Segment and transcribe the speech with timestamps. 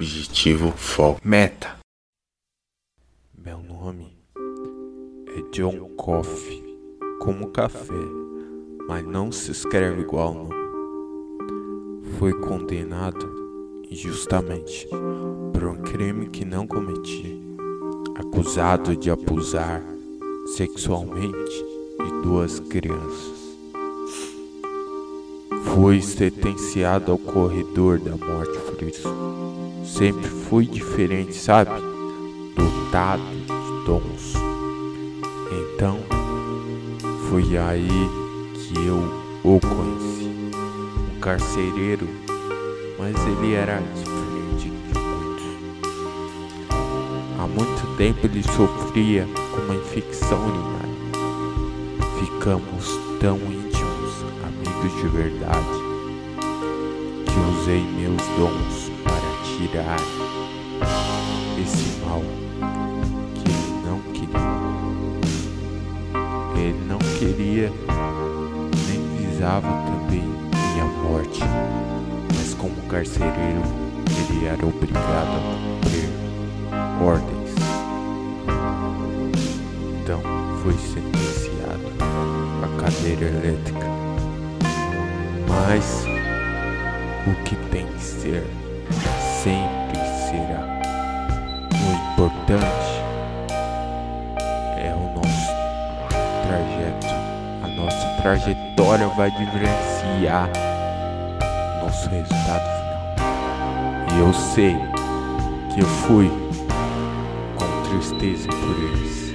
[0.00, 1.76] objetivo, foco, meta.
[3.36, 4.16] Meu nome
[5.36, 6.64] é John Coffee,
[7.20, 7.92] como café,
[8.88, 10.48] mas não se escreve igual não.
[12.18, 14.88] Fui condenado injustamente
[15.52, 17.38] por um crime que não cometi,
[18.16, 19.82] acusado de abusar
[20.56, 21.64] sexualmente
[21.98, 23.39] de duas crianças.
[25.74, 29.08] Fui sentenciado ao corredor da morte por isso.
[29.84, 31.70] Sempre fui diferente, sabe?
[32.56, 34.34] Dotado de dons.
[35.52, 36.00] Então,
[37.28, 37.88] foi aí
[38.54, 38.98] que eu
[39.44, 40.30] o conheci.
[41.16, 42.08] Um carcereiro,
[42.98, 45.44] mas ele era diferente de muitos.
[47.38, 50.80] Há muito tempo ele sofria com uma infecção urinária.
[52.18, 53.38] Ficamos tão
[54.88, 55.66] de verdade,
[57.26, 60.00] que usei meus dons para tirar
[61.60, 62.22] esse mal
[63.34, 64.50] que ele não queria.
[66.56, 67.72] Ele não queria
[68.88, 70.24] nem visava também
[70.72, 71.40] minha morte,
[72.34, 73.62] mas como carcereiro
[74.30, 75.40] ele era obrigado a
[75.82, 76.08] cumprir
[77.02, 77.54] ordens.
[80.02, 80.20] Então
[80.62, 81.86] foi sentenciado
[82.64, 83.99] à cadeira elétrica.
[85.50, 86.04] Mas
[87.26, 88.46] o que tem que ser
[89.42, 89.98] sempre
[90.28, 90.80] será.
[91.72, 93.02] O importante
[94.78, 95.52] é o nosso
[96.46, 97.06] trajeto.
[97.62, 100.48] A nossa trajetória vai diferenciar
[101.82, 104.16] nosso resultado final.
[104.16, 104.76] E eu sei
[105.74, 106.30] que eu fui
[107.56, 109.29] com tristeza por eles,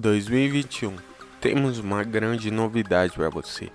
[0.00, 0.96] 2021
[1.40, 3.70] temos uma grande novidade para você.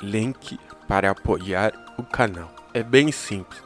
[0.00, 2.54] Link para apoiar o canal.
[2.72, 3.60] É bem simples.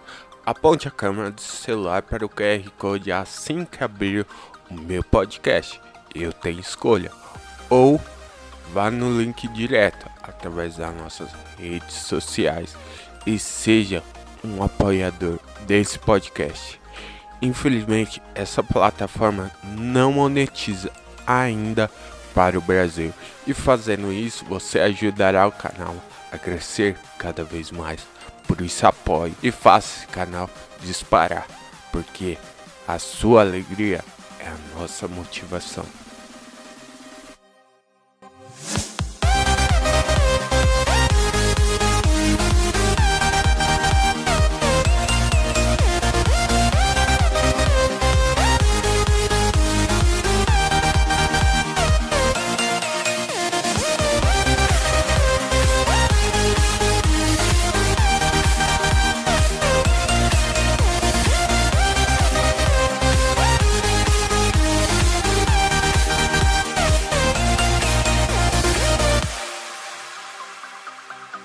[0.44, 4.26] Aponte a câmera do celular para o QR Code assim que abrir
[4.70, 5.80] o meu podcast.
[6.14, 7.12] Eu tenho escolha.
[7.68, 8.00] Ou
[8.72, 12.74] vá no link direto através das nossas redes sociais
[13.26, 14.02] e seja
[14.42, 16.80] um apoiador desse podcast.
[17.42, 20.91] Infelizmente, essa plataforma não monetiza
[21.28, 21.91] ainda
[22.34, 23.12] para o Brasil.
[23.47, 25.94] E fazendo isso, você ajudará o canal
[26.33, 28.00] a crescer cada vez mais.
[28.47, 30.49] Por isso apoie e faça esse canal
[30.81, 31.47] disparar,
[31.93, 32.39] porque
[32.87, 34.03] a sua alegria
[34.41, 35.84] é a nossa motivação.